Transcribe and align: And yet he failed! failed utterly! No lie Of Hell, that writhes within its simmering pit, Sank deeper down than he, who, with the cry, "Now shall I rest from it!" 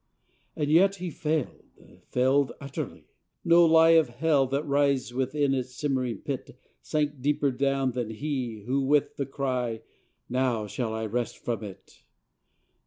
And 0.55 0.71
yet 0.71 0.95
he 0.95 1.11
failed! 1.11 1.63
failed 2.07 2.53
utterly! 2.59 3.05
No 3.45 3.67
lie 3.67 3.89
Of 3.91 4.09
Hell, 4.09 4.47
that 4.47 4.65
writhes 4.65 5.13
within 5.13 5.53
its 5.53 5.75
simmering 5.75 6.21
pit, 6.23 6.57
Sank 6.81 7.21
deeper 7.21 7.51
down 7.51 7.91
than 7.91 8.09
he, 8.09 8.63
who, 8.65 8.81
with 8.81 9.15
the 9.17 9.27
cry, 9.27 9.83
"Now 10.27 10.65
shall 10.65 10.95
I 10.95 11.05
rest 11.05 11.37
from 11.37 11.63
it!" 11.63 12.01